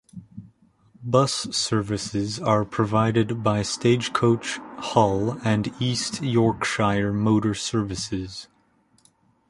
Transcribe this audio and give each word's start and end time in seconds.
Bus 1.03 1.31
services 1.55 2.39
are 2.39 2.65
provided 2.65 3.43
by 3.43 3.61
Stagecoach 3.61 4.57
Hull 4.79 5.39
and 5.43 5.71
East 5.79 6.23
Yorkshire 6.23 7.13
Motor 7.13 7.53
Services. 7.53 8.47